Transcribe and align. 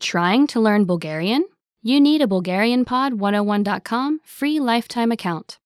Trying 0.00 0.46
to 0.48 0.60
learn 0.60 0.86
Bulgarian? 0.86 1.44
You 1.82 2.00
need 2.00 2.22
a 2.22 2.26
BulgarianPod101.com 2.26 4.20
free 4.24 4.58
lifetime 4.58 5.12
account. 5.12 5.58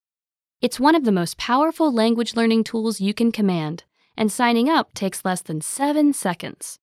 It's 0.60 0.80
one 0.80 0.96
of 0.96 1.04
the 1.04 1.12
most 1.12 1.38
powerful 1.38 1.92
language 1.92 2.34
learning 2.34 2.65
tools 2.65 3.00
you 3.00 3.15
can 3.15 3.31
command, 3.31 3.84
and 4.17 4.33
signing 4.33 4.68
up 4.68 4.92
takes 4.92 5.25
less 5.25 5.41
than 5.41 5.60
seven 5.60 6.12
seconds. 6.12 6.81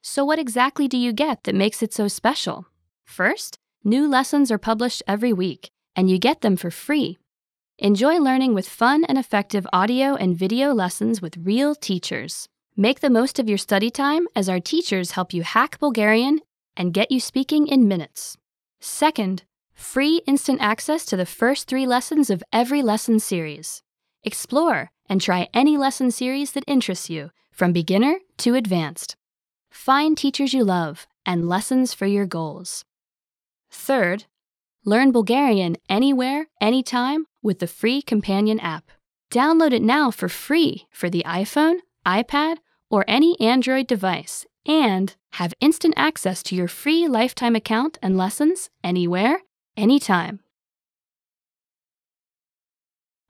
So, 0.00 0.24
what 0.24 0.38
exactly 0.38 0.86
do 0.86 0.96
you 0.96 1.12
get 1.12 1.42
that 1.42 1.56
makes 1.56 1.82
it 1.82 1.92
so 1.92 2.06
special? 2.06 2.66
First, 3.04 3.58
new 3.82 4.06
lessons 4.08 4.52
are 4.52 4.58
published 4.58 5.02
every 5.08 5.32
week, 5.32 5.72
and 5.96 6.08
you 6.08 6.20
get 6.20 6.40
them 6.40 6.56
for 6.56 6.70
free. 6.70 7.18
Enjoy 7.78 8.18
learning 8.18 8.54
with 8.54 8.68
fun 8.68 9.04
and 9.04 9.18
effective 9.18 9.66
audio 9.72 10.14
and 10.14 10.38
video 10.38 10.72
lessons 10.72 11.20
with 11.20 11.36
real 11.36 11.74
teachers. 11.74 12.48
Make 12.76 13.00
the 13.00 13.10
most 13.10 13.40
of 13.40 13.48
your 13.48 13.58
study 13.58 13.90
time 13.90 14.28
as 14.36 14.48
our 14.48 14.60
teachers 14.60 15.10
help 15.12 15.34
you 15.34 15.42
hack 15.42 15.80
Bulgarian 15.80 16.38
and 16.76 16.94
get 16.94 17.10
you 17.10 17.20
speaking 17.20 17.66
in 17.66 17.88
minutes. 17.88 18.36
Second, 18.80 19.44
free 19.72 20.22
instant 20.26 20.60
access 20.60 21.04
to 21.06 21.16
the 21.16 21.26
first 21.26 21.66
three 21.66 21.86
lessons 21.86 22.30
of 22.30 22.42
every 22.52 22.82
lesson 22.82 23.20
series. 23.20 23.82
Explore 24.24 24.90
and 25.08 25.20
try 25.20 25.48
any 25.52 25.76
lesson 25.76 26.10
series 26.10 26.52
that 26.52 26.64
interests 26.66 27.10
you, 27.10 27.30
from 27.50 27.72
beginner 27.72 28.16
to 28.38 28.54
advanced. 28.54 29.16
Find 29.70 30.16
teachers 30.16 30.52
you 30.52 30.64
love 30.64 31.06
and 31.26 31.48
lessons 31.48 31.94
for 31.94 32.06
your 32.06 32.26
goals. 32.26 32.84
Third, 33.70 34.24
learn 34.84 35.12
Bulgarian 35.12 35.76
anywhere, 35.88 36.48
anytime 36.60 37.26
with 37.42 37.58
the 37.58 37.66
free 37.66 38.02
Companion 38.02 38.60
app. 38.60 38.90
Download 39.30 39.72
it 39.72 39.82
now 39.82 40.10
for 40.10 40.28
free 40.28 40.86
for 40.90 41.08
the 41.08 41.22
iPhone, 41.26 41.78
iPad, 42.04 42.56
or 42.90 43.04
any 43.06 43.40
Android 43.40 43.86
device 43.86 44.46
and 44.66 45.14
have 45.34 45.54
instant 45.60 45.94
access 45.96 46.42
to 46.44 46.54
your 46.54 46.68
free 46.68 47.08
lifetime 47.08 47.56
account 47.56 47.98
and 48.02 48.16
lessons 48.16 48.70
anywhere, 48.82 49.40
anytime. 49.76 50.40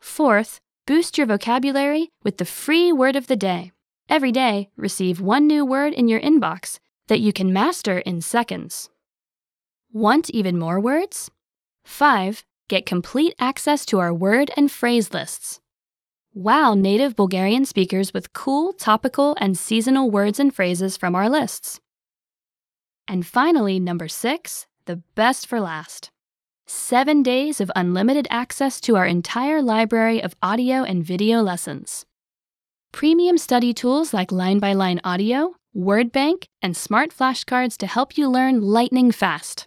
Fourth, 0.00 0.60
boost 0.86 1.18
your 1.18 1.26
vocabulary 1.26 2.10
with 2.24 2.38
the 2.38 2.44
free 2.44 2.92
word 2.92 3.16
of 3.16 3.26
the 3.26 3.36
day. 3.36 3.72
Every 4.08 4.32
day, 4.32 4.70
receive 4.76 5.20
one 5.20 5.46
new 5.46 5.64
word 5.64 5.92
in 5.92 6.08
your 6.08 6.20
inbox 6.20 6.78
that 7.08 7.20
you 7.20 7.32
can 7.32 7.52
master 7.52 7.98
in 7.98 8.20
seconds. 8.20 8.88
Want 9.92 10.30
even 10.30 10.58
more 10.58 10.80
words? 10.80 11.30
5. 11.84 12.44
Get 12.68 12.86
complete 12.86 13.34
access 13.38 13.84
to 13.86 13.98
our 13.98 14.14
word 14.14 14.50
and 14.56 14.70
phrase 14.70 15.12
lists. 15.12 15.60
Wow 16.32 16.74
native 16.74 17.16
Bulgarian 17.16 17.64
speakers 17.64 18.14
with 18.14 18.32
cool, 18.32 18.72
topical, 18.72 19.36
and 19.40 19.58
seasonal 19.58 20.12
words 20.12 20.38
and 20.38 20.54
phrases 20.54 20.96
from 20.96 21.16
our 21.16 21.28
lists. 21.28 21.80
And 23.08 23.26
finally, 23.26 23.80
number 23.80 24.06
6, 24.06 24.68
the 24.84 25.02
best 25.16 25.48
for 25.48 25.60
last. 25.60 26.12
Seven 26.66 27.24
days 27.24 27.60
of 27.60 27.68
unlimited 27.74 28.28
access 28.30 28.80
to 28.82 28.94
our 28.94 29.06
entire 29.06 29.60
library 29.60 30.22
of 30.22 30.36
audio 30.40 30.84
and 30.84 31.02
video 31.02 31.42
lessons. 31.42 32.06
Premium 32.92 33.36
study 33.36 33.74
tools 33.74 34.14
like 34.14 34.30
line 34.30 34.60
by 34.60 34.72
line 34.72 35.00
audio, 35.02 35.54
word 35.74 36.12
bank, 36.12 36.46
and 36.62 36.76
smart 36.76 37.10
flashcards 37.10 37.76
to 37.78 37.88
help 37.88 38.16
you 38.16 38.28
learn 38.28 38.60
lightning 38.60 39.10
fast. 39.10 39.66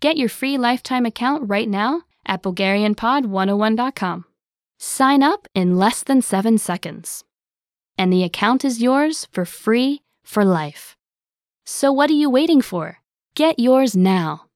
Get 0.00 0.16
your 0.16 0.28
free 0.28 0.58
lifetime 0.58 1.06
account 1.06 1.48
right 1.48 1.68
now 1.68 2.02
at 2.26 2.42
BulgarianPod101.com. 2.42 4.24
Sign 4.84 5.22
up 5.22 5.46
in 5.54 5.76
less 5.76 6.02
than 6.02 6.20
seven 6.20 6.58
seconds. 6.58 7.22
And 7.96 8.12
the 8.12 8.24
account 8.24 8.64
is 8.64 8.82
yours 8.82 9.28
for 9.30 9.44
free 9.44 10.02
for 10.24 10.44
life. 10.44 10.96
So 11.64 11.92
what 11.92 12.10
are 12.10 12.14
you 12.14 12.28
waiting 12.28 12.60
for? 12.60 12.98
Get 13.36 13.60
yours 13.60 13.96
now. 13.96 14.46